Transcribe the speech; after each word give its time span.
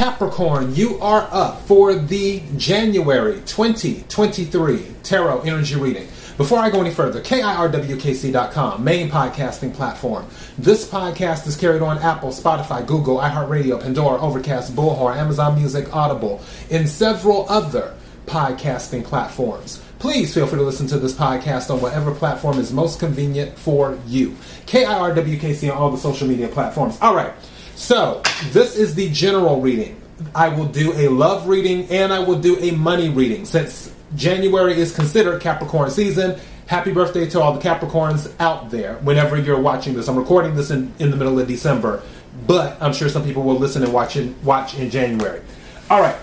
Capricorn, 0.00 0.74
you 0.74 0.98
are 1.00 1.28
up 1.30 1.60
for 1.66 1.94
the 1.94 2.42
January 2.56 3.34
2023 3.44 4.94
Tarot 5.02 5.42
Energy 5.42 5.76
Reading. 5.76 6.08
Before 6.38 6.58
I 6.58 6.70
go 6.70 6.80
any 6.80 6.90
further, 6.90 7.20
KIRWKC.com, 7.20 8.82
main 8.82 9.10
podcasting 9.10 9.74
platform. 9.74 10.24
This 10.56 10.88
podcast 10.88 11.46
is 11.46 11.54
carried 11.54 11.82
on 11.82 11.98
Apple, 11.98 12.30
Spotify, 12.30 12.86
Google, 12.86 13.18
iHeartRadio, 13.18 13.78
Pandora, 13.78 14.18
Overcast, 14.22 14.74
Bullhorn, 14.74 15.16
Amazon 15.16 15.54
Music, 15.56 15.94
Audible, 15.94 16.40
and 16.70 16.88
several 16.88 17.44
other 17.50 17.94
podcasting 18.24 19.04
platforms. 19.04 19.82
Please 19.98 20.32
feel 20.32 20.46
free 20.46 20.60
to 20.60 20.64
listen 20.64 20.86
to 20.86 20.98
this 20.98 21.12
podcast 21.12 21.68
on 21.70 21.82
whatever 21.82 22.14
platform 22.14 22.58
is 22.58 22.72
most 22.72 23.00
convenient 23.00 23.58
for 23.58 23.98
you. 24.06 24.30
KIRWKC 24.64 25.70
on 25.70 25.76
all 25.76 25.90
the 25.90 25.98
social 25.98 26.26
media 26.26 26.48
platforms. 26.48 26.96
All 27.02 27.14
right. 27.14 27.34
So, 27.80 28.20
this 28.50 28.76
is 28.76 28.94
the 28.94 29.08
general 29.08 29.62
reading. 29.62 29.98
I 30.34 30.50
will 30.50 30.66
do 30.66 30.92
a 30.92 31.08
love 31.08 31.48
reading 31.48 31.88
and 31.88 32.12
I 32.12 32.18
will 32.18 32.38
do 32.38 32.58
a 32.58 32.72
money 32.72 33.08
reading. 33.08 33.46
Since 33.46 33.90
January 34.14 34.78
is 34.78 34.94
considered 34.94 35.40
Capricorn 35.40 35.90
season, 35.90 36.38
happy 36.66 36.92
birthday 36.92 37.26
to 37.30 37.40
all 37.40 37.54
the 37.54 37.60
Capricorns 37.60 38.30
out 38.38 38.68
there 38.70 38.96
whenever 38.96 39.38
you're 39.38 39.58
watching 39.58 39.94
this. 39.94 40.08
I'm 40.08 40.16
recording 40.16 40.54
this 40.54 40.70
in, 40.70 40.92
in 40.98 41.10
the 41.10 41.16
middle 41.16 41.40
of 41.40 41.48
December, 41.48 42.02
but 42.46 42.76
I'm 42.82 42.92
sure 42.92 43.08
some 43.08 43.24
people 43.24 43.44
will 43.44 43.58
listen 43.58 43.82
and 43.82 43.94
watch 43.94 44.14
in, 44.14 44.36
watch 44.44 44.74
in 44.74 44.90
January. 44.90 45.40
All 45.88 46.02
right. 46.02 46.16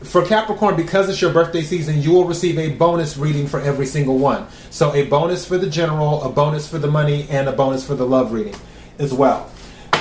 For 0.00 0.24
Capricorn, 0.24 0.74
because 0.74 1.10
it's 1.10 1.20
your 1.20 1.34
birthday 1.34 1.62
season, 1.62 2.00
you 2.00 2.12
will 2.12 2.24
receive 2.24 2.58
a 2.58 2.70
bonus 2.70 3.18
reading 3.18 3.46
for 3.46 3.60
every 3.60 3.86
single 3.86 4.16
one. 4.16 4.46
So, 4.70 4.92
a 4.94 5.04
bonus 5.04 5.46
for 5.46 5.58
the 5.58 5.68
general, 5.68 6.22
a 6.22 6.30
bonus 6.30 6.66
for 6.66 6.78
the 6.78 6.88
money, 6.88 7.28
and 7.28 7.46
a 7.46 7.52
bonus 7.52 7.86
for 7.86 7.94
the 7.94 8.06
love 8.06 8.32
reading 8.32 8.56
as 8.98 9.12
well. 9.12 9.50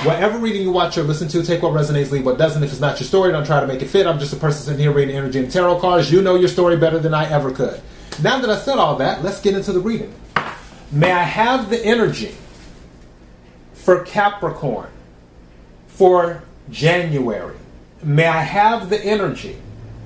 Whatever 0.04 0.40
reading 0.40 0.64
you 0.64 0.72
watch 0.72 0.98
or 0.98 1.04
listen 1.04 1.28
to, 1.28 1.44
take 1.44 1.62
what 1.62 1.73
resonates, 1.73 2.10
leave 2.10 2.26
what 2.26 2.40
doesn't. 2.40 2.64
If 2.64 2.72
it's 2.72 2.82
not 2.82 3.00
your 3.00 3.05
story, 3.05 3.32
don't 3.32 3.46
try 3.46 3.60
to 3.60 3.68
make 3.68 3.84
it 3.84 3.86
fit. 3.86 4.08
I'm 4.08 4.18
just 4.18 4.34
a 4.34 4.36
person 4.36 4.64
sitting 4.64 4.80
here 4.80 4.91
reading 4.91 5.16
energy 5.16 5.38
and 5.38 5.52
tarot 5.52 5.80
cards. 5.80 6.12
You 6.12 6.24
know 6.24 6.34
your 6.34 6.48
story 6.48 6.76
better 6.76 6.98
than 6.98 7.13
I 7.13 7.30
ever 7.30 7.52
could. 7.52 7.80
Now 8.24 8.40
that 8.40 8.49
I 8.49 8.57
said 8.57 8.79
all 8.79 8.96
that, 8.96 9.24
let's 9.24 9.40
get 9.40 9.55
into 9.55 9.72
the 9.72 9.79
reading. 9.79 10.12
May 10.91 11.12
I 11.12 11.22
have 11.22 11.70
the 11.70 11.85
energy 11.85 12.35
for 13.74 14.04
Capricorn 14.04 14.90
for 15.88 16.41
January? 16.72 17.57
May 18.02 18.26
I 18.26 18.41
have 18.41 18.90
the 18.90 18.99
energy? 18.99 19.57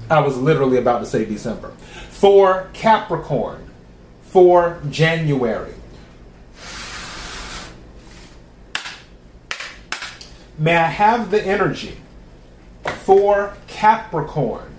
I 0.09 0.19
was 0.19 0.37
literally 0.37 0.77
about 0.77 0.99
to 0.99 1.05
say 1.05 1.23
December. 1.23 1.69
For 2.09 2.69
Capricorn 2.73 3.65
for 4.23 4.81
January. 4.89 5.73
May 10.57 10.77
I 10.77 10.87
have 10.87 11.31
the 11.31 11.45
energy 11.45 11.97
for 13.03 13.57
Capricorn 13.67 14.73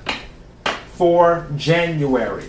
for 0.95 1.47
January? 1.57 2.47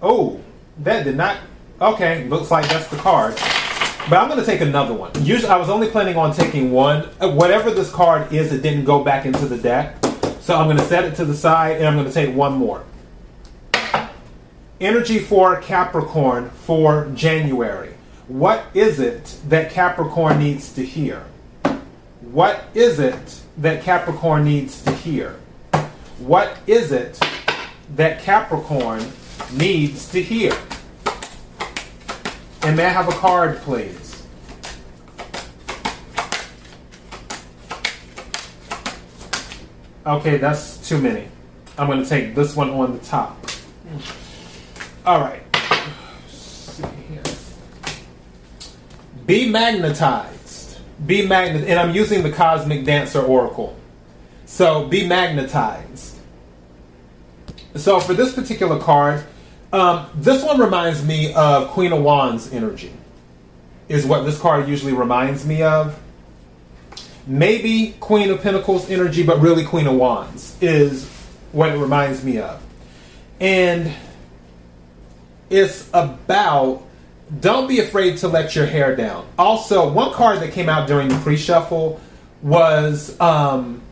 Oh, 0.00 0.40
that 0.78 1.02
did 1.02 1.16
not. 1.16 1.38
Okay, 1.80 2.24
looks 2.28 2.52
like 2.52 2.68
that's 2.68 2.86
the 2.86 2.96
card. 2.96 3.34
But 4.08 4.18
I'm 4.18 4.28
going 4.28 4.38
to 4.38 4.46
take 4.46 4.60
another 4.60 4.94
one. 4.94 5.10
Usually, 5.24 5.50
I 5.50 5.56
was 5.56 5.68
only 5.68 5.88
planning 5.88 6.16
on 6.16 6.32
taking 6.32 6.70
one. 6.70 7.08
Uh, 7.20 7.32
whatever 7.32 7.72
this 7.72 7.90
card 7.90 8.32
is, 8.32 8.52
it 8.52 8.62
didn't 8.62 8.84
go 8.84 9.02
back 9.02 9.26
into 9.26 9.46
the 9.46 9.58
deck. 9.58 9.96
So 10.40 10.56
I'm 10.56 10.66
going 10.66 10.76
to 10.76 10.84
set 10.84 11.04
it 11.04 11.16
to 11.16 11.24
the 11.24 11.34
side 11.34 11.78
and 11.78 11.86
I'm 11.86 11.94
going 11.94 12.06
to 12.06 12.12
take 12.12 12.32
one 12.32 12.52
more. 12.52 12.84
Energy 14.80 15.18
for 15.18 15.60
Capricorn 15.60 16.50
for 16.50 17.10
January. 17.16 17.94
What 18.28 18.66
is 18.74 19.00
it 19.00 19.36
that 19.48 19.72
Capricorn 19.72 20.38
needs 20.38 20.72
to 20.74 20.84
hear? 20.84 21.24
What 22.32 22.64
is 22.74 22.98
it 22.98 23.40
that 23.58 23.84
Capricorn 23.84 24.44
needs 24.44 24.82
to 24.82 24.92
hear? 24.92 25.36
What 26.18 26.56
is 26.66 26.90
it 26.90 27.20
that 27.94 28.20
Capricorn 28.20 29.04
needs 29.52 30.10
to 30.10 30.20
hear? 30.20 30.52
And 32.62 32.76
may 32.76 32.84
I 32.84 32.88
have 32.88 33.08
a 33.08 33.12
card, 33.12 33.58
please? 33.58 34.26
Okay, 40.04 40.36
that's 40.38 40.88
too 40.88 41.00
many. 41.00 41.28
I'm 41.78 41.86
going 41.86 42.02
to 42.02 42.08
take 42.08 42.34
this 42.34 42.56
one 42.56 42.70
on 42.70 42.92
the 42.92 43.04
top. 43.04 43.46
All 45.06 45.20
right. 45.20 45.42
Be 49.26 49.48
magnetized 49.48 50.35
be 51.04 51.26
magnet, 51.26 51.68
and 51.68 51.78
I'm 51.78 51.94
using 51.94 52.22
the 52.22 52.30
Cosmic 52.30 52.84
Dancer 52.84 53.20
Oracle. 53.20 53.76
So 54.46 54.86
be 54.86 55.06
magnetized. 55.06 56.16
So 57.74 58.00
for 58.00 58.14
this 58.14 58.32
particular 58.32 58.78
card, 58.78 59.24
um, 59.72 60.06
this 60.14 60.42
one 60.42 60.58
reminds 60.58 61.04
me 61.04 61.34
of 61.34 61.68
Queen 61.68 61.92
of 61.92 62.02
Wands 62.02 62.52
energy. 62.52 62.92
Is 63.88 64.06
what 64.06 64.22
this 64.22 64.40
card 64.40 64.68
usually 64.68 64.92
reminds 64.92 65.44
me 65.44 65.62
of. 65.62 65.98
Maybe 67.26 67.94
Queen 68.00 68.30
of 68.30 68.40
Pentacles 68.40 68.88
energy, 68.88 69.22
but 69.22 69.40
really 69.40 69.64
Queen 69.64 69.86
of 69.86 69.94
Wands 69.94 70.56
is 70.60 71.08
what 71.52 71.70
it 71.70 71.78
reminds 71.78 72.24
me 72.24 72.38
of. 72.38 72.62
And 73.40 73.92
it's 75.50 75.88
about 75.92 76.85
don't 77.40 77.66
be 77.66 77.80
afraid 77.80 78.18
to 78.18 78.28
let 78.28 78.54
your 78.54 78.66
hair 78.66 78.94
down. 78.94 79.26
Also, 79.38 79.90
one 79.90 80.12
card 80.12 80.40
that 80.40 80.52
came 80.52 80.68
out 80.68 80.86
during 80.86 81.08
the 81.08 81.18
pre-shuffle 81.18 82.00
was, 82.42 83.18
um, 83.20 83.82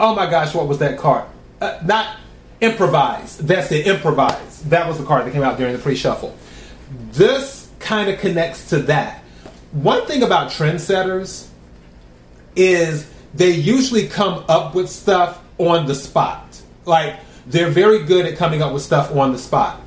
oh 0.00 0.14
my 0.14 0.28
gosh, 0.30 0.54
what 0.54 0.66
was 0.66 0.78
that 0.78 0.98
card? 0.98 1.24
Uh, 1.60 1.78
not 1.84 2.16
improvise. 2.60 3.36
That's 3.38 3.70
it, 3.72 3.86
improvise. 3.86 4.62
That 4.62 4.88
was 4.88 4.98
the 4.98 5.04
card 5.04 5.26
that 5.26 5.32
came 5.32 5.42
out 5.42 5.58
during 5.58 5.74
the 5.74 5.78
pre-shuffle. 5.78 6.36
This 7.12 7.68
kind 7.78 8.08
of 8.08 8.18
connects 8.20 8.70
to 8.70 8.78
that. 8.80 9.22
One 9.72 10.06
thing 10.06 10.22
about 10.22 10.50
trendsetters 10.50 11.48
is 12.56 13.10
they 13.34 13.50
usually 13.50 14.08
come 14.08 14.44
up 14.48 14.74
with 14.74 14.88
stuff 14.88 15.42
on 15.58 15.86
the 15.86 15.94
spot. 15.94 16.60
Like 16.86 17.16
they're 17.46 17.70
very 17.70 18.04
good 18.04 18.24
at 18.24 18.38
coming 18.38 18.62
up 18.62 18.72
with 18.72 18.82
stuff 18.82 19.14
on 19.14 19.32
the 19.32 19.38
spot. 19.38 19.80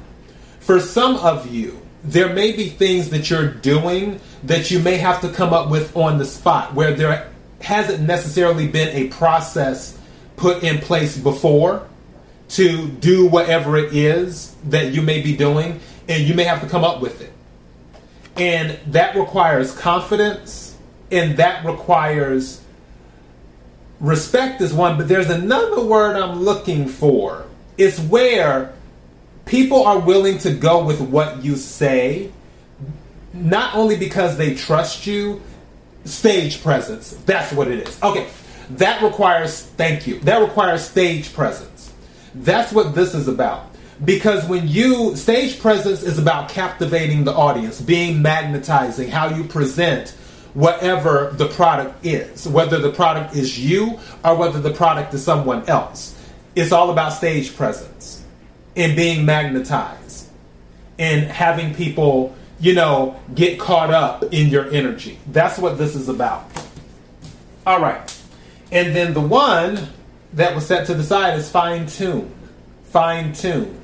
For 0.60 0.80
some 0.80 1.16
of 1.18 1.52
you, 1.52 1.82
there 2.04 2.34
may 2.34 2.52
be 2.52 2.70
things 2.70 3.10
that 3.10 3.30
you're 3.30 3.48
doing 3.48 4.20
that 4.44 4.72
you 4.72 4.80
may 4.80 4.98
have 4.98 5.22
to 5.22 5.30
come 5.30 5.54
up 5.54 5.70
with 5.70 5.96
on 5.96 6.18
the 6.18 6.26
spot 6.26 6.74
where 6.74 6.94
there 6.94 7.32
hasn't 7.60 8.02
necessarily 8.02 8.68
been 8.68 8.90
a 8.90 9.08
process 9.10 9.98
put 10.36 10.64
in 10.64 10.80
place 10.80 11.18
before 11.18 11.88
to 12.50 12.88
do 12.88 13.28
whatever 13.28 13.78
it 13.78 13.96
is 13.96 14.56
that 14.66 14.92
you 14.92 15.02
may 15.02 15.22
be 15.22 15.38
doing, 15.38 15.80
and 16.10 16.24
you 16.24 16.34
may 16.34 16.44
have 16.44 16.60
to 16.62 16.68
come 16.68 16.84
up 16.84 17.00
with 17.02 17.22
it. 17.22 17.32
And 18.36 18.78
that 18.88 19.16
requires 19.16 19.74
confidence, 19.78 20.76
and 21.12 21.38
that 21.38 21.64
requires 21.66 22.62
respect, 24.02 24.60
is 24.60 24.74
one, 24.74 24.98
but 24.98 25.08
there's 25.08 25.30
another 25.30 25.82
word 25.82 26.18
I'm 26.18 26.42
looking 26.42 26.88
for. 26.88 27.46
It's 27.78 28.00
where 28.00 28.74
people 29.46 29.84
are 29.84 30.00
willing 30.00 30.38
to 30.40 30.54
go 30.54 30.84
with 30.84 31.02
what 31.02 31.44
you 31.44 31.56
say, 31.56 32.32
not 33.34 33.76
only 33.76 33.98
because 33.98 34.38
they 34.38 34.56
trust 34.56 35.08
you, 35.08 35.42
stage 36.06 36.62
presence. 36.62 37.12
That's 37.26 37.52
what 37.54 37.68
it 37.68 37.88
is. 37.88 38.02
Okay, 38.02 38.28
that 38.72 39.02
requires, 39.02 39.64
thank 39.64 40.08
you, 40.08 40.20
that 40.22 40.42
requires 40.42 40.84
stage 40.84 41.34
presence. 41.34 41.94
That's 42.36 42.72
what 42.72 42.96
this 42.96 43.14
is 43.14 43.28
about. 43.28 43.68
Because 44.04 44.48
when 44.48 44.68
you, 44.68 45.16
stage 45.16 45.60
presence 45.60 46.02
is 46.02 46.18
about 46.18 46.50
captivating 46.50 47.24
the 47.24 47.34
audience, 47.34 47.80
being 47.80 48.22
magnetizing, 48.22 49.10
how 49.10 49.30
you 49.30 49.44
present 49.44 50.10
whatever 50.54 51.32
the 51.36 51.48
product 51.48 52.04
is, 52.06 52.48
whether 52.48 52.80
the 52.80 52.92
product 52.92 53.36
is 53.36 53.60
you 53.60 54.00
or 54.26 54.36
whether 54.36 54.60
the 54.60 54.72
product 54.72 55.14
is 55.14 55.24
someone 55.24 55.64
else. 55.70 56.18
It's 56.56 56.72
all 56.72 56.90
about 56.90 57.14
stage 57.14 57.56
presence 57.56 58.21
in 58.76 58.96
being 58.96 59.26
magnetized 59.26 60.30
and 60.98 61.24
having 61.26 61.74
people, 61.74 62.36
you 62.60 62.74
know, 62.74 63.20
get 63.34 63.60
caught 63.60 63.92
up 63.92 64.24
in 64.34 64.50
your 64.50 64.70
energy. 64.72 65.20
That's 65.28 65.58
what 65.58 65.78
this 65.78 65.96
is 65.96 66.10
about. 66.10 66.46
All 67.66 67.82
right. 67.82 68.08
And 68.72 68.96
then 68.96 69.14
the 69.14 69.22
one 69.22 69.88
that 70.34 70.56
was 70.56 70.66
set 70.66 70.88
to 70.88 70.94
the 70.94 71.04
side 71.04 71.38
is 71.38 71.50
fine 71.50 71.88
tune. 71.88 72.34
Fine 72.86 73.34
tune. 73.34 73.78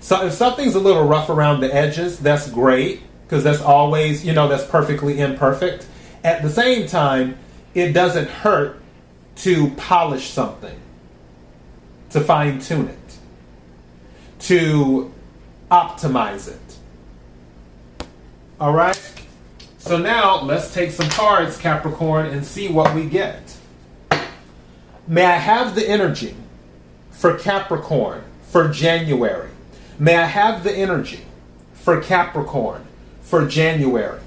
So 0.00 0.26
if 0.26 0.32
something's 0.32 0.74
a 0.74 0.80
little 0.80 1.04
rough 1.04 1.28
around 1.28 1.60
the 1.60 1.72
edges, 1.72 2.18
that's 2.18 2.50
great 2.50 3.00
because 3.22 3.44
that's 3.44 3.62
always, 3.62 4.26
you 4.26 4.32
know, 4.32 4.48
that's 4.48 4.66
perfectly 4.66 5.20
imperfect. 5.20 5.86
At 6.24 6.42
the 6.42 6.50
same 6.50 6.86
time, 6.86 7.38
it 7.74 7.92
doesn't 7.92 8.28
hurt 8.28 8.82
to 9.36 9.70
polish 9.70 10.30
something 10.30 10.78
to 12.12 12.20
fine 12.20 12.60
tune 12.60 12.88
it, 12.88 13.18
to 14.38 15.12
optimize 15.70 16.48
it. 16.48 18.06
All 18.60 18.72
right? 18.72 19.12
So 19.78 19.98
now 19.98 20.40
let's 20.42 20.72
take 20.72 20.92
some 20.92 21.08
cards, 21.08 21.58
Capricorn, 21.58 22.26
and 22.26 22.44
see 22.44 22.68
what 22.68 22.94
we 22.94 23.06
get. 23.06 23.56
May 25.08 25.24
I 25.24 25.36
have 25.36 25.74
the 25.74 25.88
energy 25.88 26.36
for 27.10 27.36
Capricorn 27.36 28.22
for 28.42 28.68
January? 28.68 29.50
May 29.98 30.16
I 30.16 30.26
have 30.26 30.62
the 30.62 30.72
energy 30.72 31.24
for 31.72 32.00
Capricorn 32.00 32.86
for 33.22 33.46
January? 33.46 34.20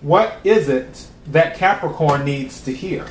What 0.00 0.38
is 0.44 0.68
it 0.68 1.06
that 1.26 1.56
Capricorn 1.56 2.24
needs 2.24 2.60
to 2.62 2.72
hear? 2.72 3.06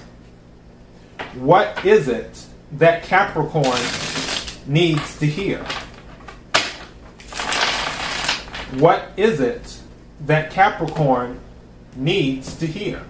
What 1.36 1.86
is 1.86 2.10
it 2.10 2.46
that 2.74 3.04
Capricorn 3.04 3.80
needs 4.68 5.18
to 5.20 5.26
hear? 5.26 5.66
What 8.78 9.12
is 9.16 9.40
it 9.40 9.80
that 10.26 10.52
Capricorn 10.52 11.40
needs 11.96 12.56
to 12.58 12.68
hear? 12.68 13.04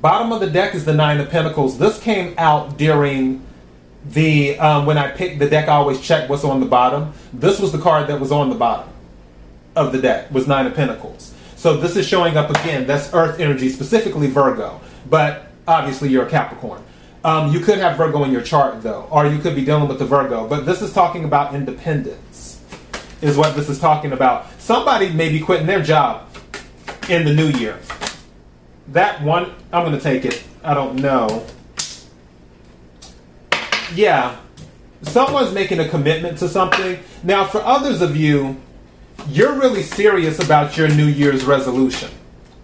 Bottom 0.00 0.32
of 0.32 0.40
the 0.40 0.50
deck 0.50 0.74
is 0.74 0.84
the 0.84 0.94
Nine 0.94 1.20
of 1.20 1.30
Pentacles. 1.30 1.78
This 1.78 2.00
came 2.00 2.34
out 2.36 2.78
during 2.78 3.44
the 4.04 4.58
um, 4.58 4.86
when 4.86 4.98
I 4.98 5.08
picked 5.08 5.38
the 5.38 5.48
deck. 5.48 5.68
I 5.68 5.74
always 5.74 6.00
check 6.00 6.28
what's 6.28 6.42
on 6.42 6.58
the 6.58 6.66
bottom. 6.66 7.12
This 7.32 7.60
was 7.60 7.70
the 7.70 7.78
card 7.78 8.08
that 8.08 8.18
was 8.18 8.32
on 8.32 8.48
the 8.48 8.56
bottom 8.56 8.88
of 9.76 9.92
the 9.92 10.00
deck 10.00 10.30
was 10.32 10.48
Nine 10.48 10.66
of 10.66 10.74
Pentacles. 10.74 11.29
So 11.60 11.76
this 11.76 11.94
is 11.94 12.08
showing 12.08 12.38
up 12.38 12.48
again. 12.48 12.86
That's 12.86 13.12
Earth 13.12 13.38
energy, 13.38 13.68
specifically 13.68 14.28
Virgo. 14.28 14.80
But 15.10 15.48
obviously 15.68 16.08
you're 16.08 16.26
a 16.26 16.30
Capricorn. 16.30 16.82
Um, 17.22 17.52
you 17.52 17.60
could 17.60 17.76
have 17.76 17.98
Virgo 17.98 18.24
in 18.24 18.32
your 18.32 18.40
chart 18.40 18.82
though, 18.82 19.06
or 19.10 19.26
you 19.26 19.38
could 19.40 19.54
be 19.54 19.62
dealing 19.62 19.86
with 19.86 19.98
the 19.98 20.06
Virgo. 20.06 20.48
But 20.48 20.64
this 20.64 20.80
is 20.80 20.90
talking 20.94 21.24
about 21.24 21.54
independence, 21.54 22.62
is 23.20 23.36
what 23.36 23.56
this 23.56 23.68
is 23.68 23.78
talking 23.78 24.12
about. 24.12 24.50
Somebody 24.58 25.12
may 25.12 25.28
be 25.28 25.38
quitting 25.38 25.66
their 25.66 25.82
job 25.82 26.34
in 27.10 27.26
the 27.26 27.34
new 27.34 27.48
year. 27.48 27.78
That 28.88 29.22
one, 29.22 29.52
I'm 29.70 29.84
going 29.84 29.94
to 29.94 30.02
take 30.02 30.24
it. 30.24 30.42
I 30.64 30.72
don't 30.72 30.96
know. 30.96 31.44
Yeah, 33.94 34.34
someone's 35.02 35.52
making 35.52 35.78
a 35.78 35.90
commitment 35.90 36.38
to 36.38 36.48
something. 36.48 36.98
Now, 37.22 37.44
for 37.44 37.60
others 37.60 38.00
of 38.00 38.16
you, 38.16 38.58
you're 39.28 39.58
really 39.58 39.82
serious 39.82 40.42
about 40.42 40.76
your 40.76 40.88
New 40.88 41.06
Year's 41.06 41.44
resolution. 41.44 42.10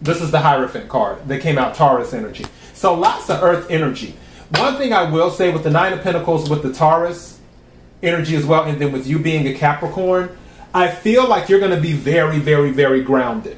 This 0.00 0.20
is 0.20 0.30
the 0.30 0.40
Hierophant 0.40 0.88
card 0.88 1.26
that 1.28 1.40
came 1.40 1.58
out, 1.58 1.74
Taurus 1.74 2.12
energy. 2.12 2.44
So 2.74 2.94
lots 2.94 3.30
of 3.30 3.42
Earth 3.42 3.70
energy. 3.70 4.14
One 4.56 4.76
thing 4.76 4.92
I 4.92 5.10
will 5.10 5.30
say 5.30 5.52
with 5.52 5.64
the 5.64 5.70
Nine 5.70 5.92
of 5.92 6.02
Pentacles, 6.02 6.48
with 6.48 6.62
the 6.62 6.72
Taurus 6.72 7.40
energy 8.02 8.36
as 8.36 8.44
well, 8.44 8.64
and 8.64 8.80
then 8.80 8.92
with 8.92 9.06
you 9.06 9.18
being 9.18 9.46
a 9.48 9.54
Capricorn, 9.54 10.36
I 10.74 10.88
feel 10.88 11.26
like 11.26 11.48
you're 11.48 11.60
going 11.60 11.74
to 11.74 11.80
be 11.80 11.92
very, 11.92 12.38
very, 12.38 12.70
very 12.70 13.02
grounded 13.02 13.56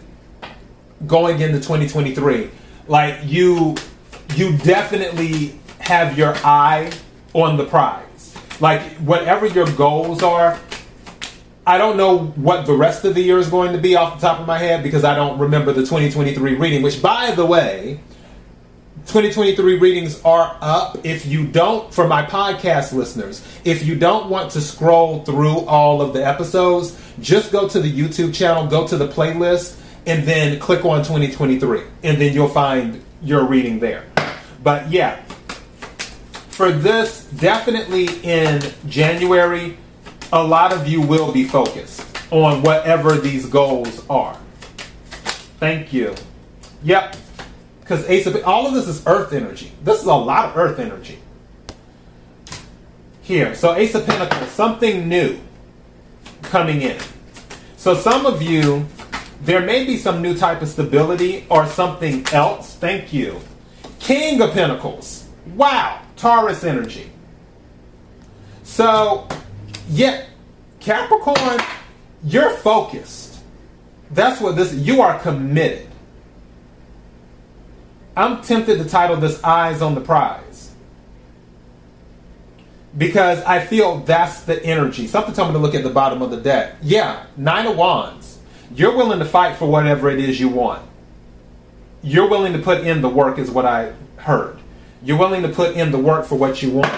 going 1.07 1.41
into 1.41 1.59
2023. 1.59 2.51
Like 2.87 3.21
you, 3.25 3.77
you 4.35 4.57
definitely 4.59 5.59
have 5.81 6.17
your 6.17 6.35
eye 6.45 6.93
on 7.35 7.57
the 7.57 7.65
prize. 7.65 8.37
Like 8.61 8.83
whatever 8.99 9.47
your 9.47 9.71
goals 9.73 10.23
are, 10.23 10.59
I 11.69 11.77
don't 11.77 11.99
know 11.99 12.29
what 12.29 12.65
the 12.65 12.73
rest 12.73 13.05
of 13.05 13.15
the 13.15 13.21
year 13.21 13.37
is 13.37 13.51
going 13.51 13.73
to 13.73 13.79
be 13.79 13.95
off 13.95 14.19
the 14.19 14.27
top 14.27 14.41
of 14.41 14.47
my 14.47 14.57
head 14.57 14.83
because 14.83 15.05
I 15.05 15.15
don't 15.15 15.39
remember 15.39 15.71
the 15.71 15.83
2023 15.83 16.55
reading, 16.55 16.81
which, 16.81 17.03
by 17.03 17.33
the 17.33 17.45
way, 17.45 18.01
2023 19.05 19.79
readings 19.79 20.19
are 20.25 20.57
up. 20.63 20.97
If 21.05 21.27
you 21.27 21.47
don't, 21.47 21.93
for 21.93 22.09
my 22.09 22.25
podcast 22.25 22.95
listeners, 22.95 23.47
if 23.65 23.85
you 23.85 23.97
don't 23.97 24.31
want 24.31 24.51
to 24.53 24.63
scroll 24.63 25.23
through 25.27 25.59
all 25.67 26.01
of 26.01 26.15
the 26.15 26.27
episodes, 26.27 26.99
just 27.21 27.53
go 27.53 27.69
to 27.69 27.81
the 27.81 27.93
YouTube 27.93 28.35
channel, 28.35 28.67
go 28.67 28.89
to 28.89 28.97
the 28.97 29.07
playlist, 29.07 29.79
and 30.07 30.27
then 30.27 30.59
click 30.59 30.87
on 30.87 31.01
2023. 31.01 31.83
And 32.03 32.19
then 32.19 32.33
you'll 32.33 32.49
find 32.49 33.05
your 33.23 33.45
reading 33.45 33.79
there. 33.79 34.07
But 34.63 34.91
yeah, 34.91 35.23
for 36.49 36.73
this, 36.73 37.25
definitely 37.25 38.09
in 38.23 38.63
January, 38.89 39.77
a 40.33 40.43
lot 40.43 40.73
of 40.73 40.87
you 40.87 41.01
will 41.01 41.33
be 41.33 41.45
focused 41.45 42.05
on 42.31 42.63
whatever 42.63 43.17
these 43.17 43.47
goals 43.47 44.05
are. 44.09 44.39
Thank 45.59 45.93
you. 45.93 46.15
Yep. 46.83 47.17
Because 47.81 48.09
Ace 48.09 48.27
of 48.27 48.37
all 48.45 48.67
of 48.67 48.75
this 48.75 48.87
is 48.87 49.07
earth 49.07 49.33
energy. 49.33 49.73
This 49.83 50.01
is 50.01 50.07
a 50.07 50.15
lot 50.15 50.51
of 50.51 50.57
earth 50.57 50.79
energy. 50.79 51.19
Here. 53.23 53.55
So 53.55 53.75
Ace 53.75 53.95
of 53.95 54.07
Pentacles, 54.07 54.51
something 54.51 55.09
new 55.09 55.39
coming 56.43 56.83
in. 56.83 56.99
So 57.77 57.95
some 57.95 58.27
of 58.27 58.43
you, 58.43 58.87
there 59.43 59.61
may 59.61 59.85
be 59.85 59.97
some 59.97 60.21
new 60.21 60.37
type 60.37 60.61
of 60.63 60.69
stability 60.69 61.47
or 61.49 61.67
something 61.67 62.27
else. 62.33 62.75
Thank 62.75 63.13
you. 63.13 63.41
King 64.01 64.43
of 64.43 64.53
Pentacles. 64.53 65.27
Wow. 65.55 66.03
Taurus 66.17 66.65
energy. 66.65 67.11
So 68.65 69.27
Yet, 69.89 70.29
Capricorn, 70.81 71.61
you're 72.25 72.51
focused. 72.51 73.41
That's 74.11 74.41
what 74.41 74.57
this, 74.57 74.75
you 74.75 75.03
are 75.03 75.19
committed. 75.19 75.87
I'm 78.17 78.43
tempted 78.43 78.79
to 78.79 78.89
title 78.89 79.17
this 79.17 79.43
Eyes 79.45 79.81
on 79.81 79.95
the 79.95 80.01
Prize. 80.01 80.73
Because 82.97 83.43
I 83.45 83.65
feel 83.65 84.01
that's 84.01 84.43
the 84.43 84.63
energy. 84.65 85.07
Something 85.07 85.35
told 85.35 85.49
me 85.49 85.53
to 85.55 85.59
look 85.59 85.75
at 85.75 85.85
the 85.85 85.91
bottom 85.91 86.21
of 86.23 86.31
the 86.31 86.39
deck. 86.39 86.77
Yeah, 86.83 87.25
Nine 87.37 87.67
of 87.67 87.77
Wands. 87.77 88.39
You're 88.75 88.97
willing 88.97 89.19
to 89.21 89.25
fight 89.25 89.57
for 89.57 89.67
whatever 89.71 90.11
it 90.11 90.19
is 90.19 90.41
you 90.41 90.49
want. 90.49 90.85
You're 92.03 92.29
willing 92.29 92.53
to 92.55 92.59
put 92.59 92.87
in 92.87 93.03
the 93.03 93.09
work, 93.09 93.39
is 93.39 93.51
what 93.51 93.65
I 93.65 93.93
heard. 94.17 94.59
You're 95.03 95.19
willing 95.19 95.43
to 95.43 95.49
put 95.49 95.77
in 95.77 95.93
the 95.93 95.99
work 95.99 96.27
for 96.27 96.35
what 96.35 96.63
you 96.63 96.71
want 96.71 96.93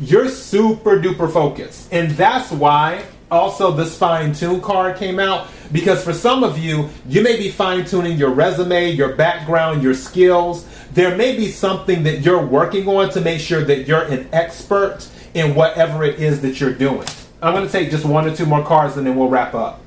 you're 0.00 0.28
super 0.28 0.98
duper 1.00 1.32
focused. 1.32 1.92
And 1.92 2.10
that's 2.12 2.50
why 2.50 3.04
also 3.30 3.72
this 3.72 3.96
fine 3.96 4.32
tune 4.32 4.60
card 4.60 4.96
came 4.96 5.18
out 5.18 5.48
because 5.72 6.04
for 6.04 6.12
some 6.12 6.44
of 6.44 6.58
you, 6.58 6.88
you 7.08 7.22
may 7.22 7.36
be 7.36 7.50
fine 7.50 7.84
tuning 7.84 8.16
your 8.16 8.30
resume, 8.30 8.90
your 8.92 9.14
background, 9.16 9.82
your 9.82 9.94
skills. 9.94 10.66
There 10.92 11.16
may 11.16 11.36
be 11.36 11.50
something 11.50 12.02
that 12.04 12.20
you're 12.20 12.44
working 12.44 12.88
on 12.88 13.10
to 13.10 13.20
make 13.20 13.40
sure 13.40 13.64
that 13.64 13.88
you're 13.88 14.04
an 14.04 14.28
expert 14.32 15.08
in 15.34 15.54
whatever 15.54 16.04
it 16.04 16.20
is 16.20 16.40
that 16.42 16.60
you're 16.60 16.72
doing. 16.72 17.06
I'm 17.42 17.52
going 17.52 17.66
to 17.66 17.72
take 17.72 17.90
just 17.90 18.04
one 18.04 18.26
or 18.26 18.34
two 18.34 18.46
more 18.46 18.64
cards 18.64 18.96
and 18.96 19.06
then 19.06 19.16
we'll 19.16 19.28
wrap 19.28 19.54
up. 19.54 19.83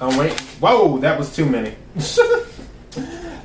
Oh 0.00 0.18
wait, 0.18 0.32
whoa, 0.60 0.98
that 0.98 1.18
was 1.18 1.36
too 1.36 1.44
many. 1.44 1.74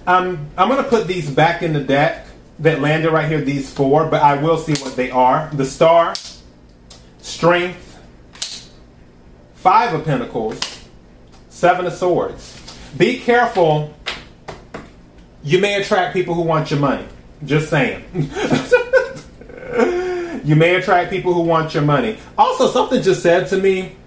um, 0.07 0.49
I'm 0.57 0.69
gonna 0.69 0.83
put 0.83 1.05
these 1.05 1.29
back 1.29 1.61
in 1.61 1.73
the 1.73 1.81
deck 1.81 2.27
that 2.59 2.79
landed 2.79 3.11
right 3.11 3.27
here. 3.27 3.41
These 3.41 3.73
four, 3.73 4.07
but 4.07 4.21
I 4.21 4.41
will 4.41 4.57
see 4.57 4.71
what 4.81 4.95
they 4.95 5.11
are. 5.11 5.49
The 5.51 5.65
Star, 5.65 6.13
Strength, 7.19 7.99
Five 9.55 9.93
of 9.93 10.05
Pentacles, 10.05 10.57
Seven 11.49 11.87
of 11.87 11.93
Swords. 11.93 12.61
Be 12.97 13.19
careful. 13.19 13.93
You 15.43 15.59
may 15.59 15.81
attract 15.81 16.13
people 16.13 16.35
who 16.35 16.43
want 16.43 16.71
your 16.71 16.79
money. 16.79 17.05
Just 17.43 17.69
saying. 17.69 18.05
you 20.45 20.55
may 20.55 20.75
attract 20.75 21.09
people 21.09 21.33
who 21.33 21.41
want 21.41 21.73
your 21.73 21.83
money. 21.83 22.17
Also, 22.37 22.71
something 22.71 23.01
just 23.01 23.21
said 23.21 23.49
to 23.49 23.57
me 23.57 23.97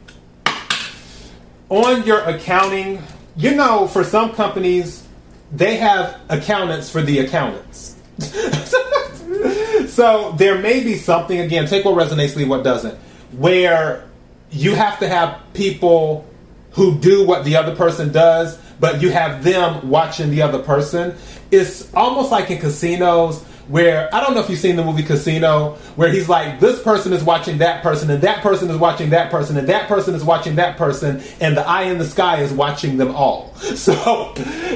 on 1.69 2.05
your 2.05 2.21
accounting, 2.21 3.03
you 3.37 3.55
know, 3.55 3.87
for 3.87 4.05
some 4.05 4.33
companies, 4.33 5.07
they 5.53 5.77
have 5.77 6.21
accountants 6.29 6.91
for 6.91 7.03
the 7.03 7.21
accountants. 7.21 7.97
so 9.89 10.33
there 10.39 10.59
may 10.59 10.83
be 10.83 10.97
something, 10.97 11.41
again, 11.41 11.67
take 11.67 11.85
what 11.85 11.95
resonates, 11.95 12.37
leave 12.37 12.49
what 12.49 12.65
doesn't, 12.65 12.99
where 13.33 14.09
you 14.51 14.75
have 14.75 14.99
to 14.99 15.09
have 15.09 15.41
people 15.55 16.27
who 16.73 16.99
do 16.99 17.27
what 17.27 17.45
the 17.45 17.57
other 17.57 17.75
person 17.75 18.13
does, 18.13 18.59
but 18.81 19.03
you 19.03 19.11
have 19.11 19.43
them 19.43 19.89
watching 19.89 20.31
the 20.31 20.43
other 20.43 20.59
person. 20.59 21.15
It's 21.51 21.93
almost 21.95 22.31
like 22.31 22.51
in 22.51 22.59
casinos 22.59 23.45
where 23.69 24.13
I 24.15 24.21
don't 24.21 24.35
know 24.35 24.41
if 24.41 24.49
you've 24.49 24.59
seen 24.59 24.77
the 24.77 24.85
movie 24.85 25.03
Casino, 25.03 25.75
where 25.95 26.11
he's 26.11 26.29
like, 26.29 26.59
this 26.59 26.83
person 26.83 27.13
is 27.13 27.23
watching 27.23 27.59
that 27.59 27.83
person, 27.83 28.11
and 28.11 28.23
that 28.23 28.43
person 28.43 28.71
is 28.71 28.77
watching 28.77 29.11
that 29.11 29.31
person, 29.31 29.57
and 29.57 29.69
that 29.69 29.89
person 29.89 30.15
is 30.15 30.25
watching 30.25 30.57
that 30.57 30.77
person, 30.77 31.23
and 31.41 31.57
the 31.57 31.67
eye 31.67 31.85
in 31.85 31.99
the 31.99 32.05
sky 32.05 32.41
is 32.41 32.53
watching 32.53 32.97
them 32.97 33.15
all. 33.15 33.55
So 33.79 34.33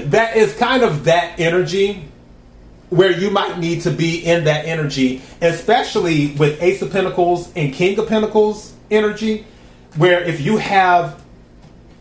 that 0.06 0.36
is 0.36 0.54
kind 0.54 0.82
of 0.82 1.04
that 1.04 1.38
energy 1.38 2.04
where 2.90 3.10
you 3.10 3.30
might 3.30 3.58
need 3.58 3.80
to 3.82 3.90
be 3.90 4.24
in 4.24 4.44
that 4.44 4.66
energy, 4.66 5.22
especially 5.40 6.32
with 6.34 6.62
Ace 6.62 6.82
of 6.82 6.92
Pentacles 6.92 7.50
and 7.56 7.72
King 7.72 7.98
of 7.98 8.06
Pentacles 8.06 8.74
energy, 8.90 9.46
where 9.96 10.22
if 10.22 10.40
you 10.40 10.58
have 10.58 11.22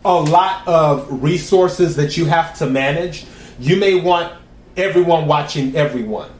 a 0.04 0.14
lot 0.14 0.66
of 0.68 1.22
resources 1.22 1.96
that 1.96 2.16
you 2.16 2.26
have 2.26 2.56
to 2.58 2.66
manage, 2.66 3.24
you 3.58 3.76
may 3.76 3.94
want 3.94 4.32
everyone 4.76 5.26
watching 5.26 5.74
everyone. 5.76 6.30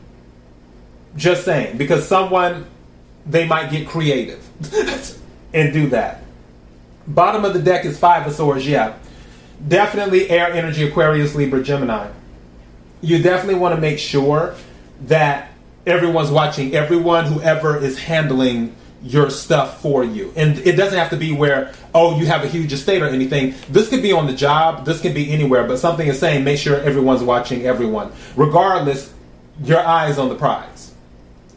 Just 1.16 1.45
saying, 1.45 1.76
because 1.76 2.07
someone 2.07 2.66
they 3.26 3.47
might 3.47 3.71
get 3.71 3.87
creative 3.87 4.49
and 5.54 5.73
do 5.73 5.88
that. 5.88 6.23
Bottom 7.07 7.45
of 7.45 7.52
the 7.52 7.61
deck 7.61 7.85
is 7.85 7.99
five 7.99 8.26
of 8.26 8.33
swords, 8.33 8.66
yeah. 8.66 8.97
Definitely 9.66 10.28
air 10.31 10.52
energy, 10.52 10.85
Aquarius, 10.85 11.35
Libra, 11.35 11.62
Gemini. 11.62 12.11
You 13.00 13.23
definitely 13.23 13.61
want 13.61 13.75
to 13.75 13.81
make 13.81 13.99
sure 13.99 14.54
that 15.02 15.52
everyone's 15.87 16.31
watching 16.31 16.75
everyone, 16.75 17.26
whoever 17.26 17.76
is 17.76 17.99
handling 17.99 18.75
your 19.02 19.31
stuff 19.31 19.81
for 19.83 20.04
you. 20.04 20.33
And 20.37 20.59
it 20.59 20.76
doesn't 20.76 20.97
have 20.97 21.11
to 21.11 21.16
be 21.16 21.33
where, 21.33 21.73
oh, 21.92 22.19
you 22.19 22.26
have 22.26 22.45
a 22.45 22.49
huge 22.49 22.73
estate 22.73 23.02
or 23.02 23.09
anything. 23.09 23.54
This 23.69 23.88
could 23.88 24.02
be 24.02 24.12
on 24.12 24.26
the 24.26 24.33
job, 24.33 24.85
this 24.85 25.00
could 25.00 25.14
be 25.14 25.33
anywhere, 25.33 25.66
but 25.66 25.78
something 25.78 26.07
is 26.07 26.21
saying 26.21 26.45
make 26.45 26.59
sure 26.59 26.81
everyone's 26.81 27.23
watching 27.23 27.66
everyone. 27.66 28.12
Regardless, 28.37 29.12
your 29.64 29.81
eyes 29.81 30.19
on 30.19 30.28
the 30.28 30.37
prize. 30.37 30.91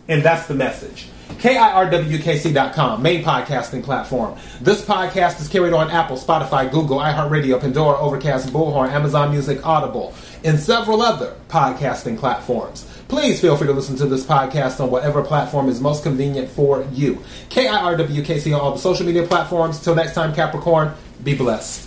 And 0.08 0.22
that's 0.24 0.48
the 0.48 0.56
message. 0.56 1.08
KIRWKC.com, 1.30 3.02
main 3.02 3.24
podcasting 3.24 3.84
platform. 3.84 4.38
This 4.62 4.84
podcast 4.84 5.42
is 5.42 5.48
carried 5.48 5.74
on 5.74 5.92
Apple, 5.92 6.18
Spotify, 6.18 6.72
Google, 6.72 7.00
iHeartRadio, 7.00 7.60
Pandora, 7.60 7.98
Overcast, 7.98 8.50
Bullhorn, 8.50 8.90
Amazon 8.90 9.32
Music, 9.32 9.66
Audible, 9.66 10.14
and 10.44 10.60
several 10.60 11.02
other 11.02 11.36
podcasting 11.50 12.18
platforms. 12.18 12.86
Please 13.08 13.42
feel 13.42 13.58
free 13.58 13.68
to 13.68 13.74
listen 13.74 13.96
to 13.98 14.06
this 14.06 14.24
podcast 14.26 14.80
on 14.80 14.90
whatever 14.90 15.24
platform 15.24 15.70
is 15.70 15.82
most 15.82 16.04
convenient 16.04 16.50
for 16.50 16.86
you. 16.92 17.16
KIRWKC 17.50 18.54
on 18.56 18.62
all 18.62 18.72
the 18.72 18.80
social 18.80 19.06
media 19.06 19.24
platforms. 19.28 19.80
Till 19.80 19.96
next 19.96 20.14
time, 20.14 20.34
Capricorn, 20.34 20.94
be 21.24 21.36
blessed. 21.36 21.85